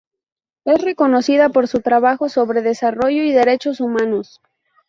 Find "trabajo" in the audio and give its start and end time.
1.81-2.27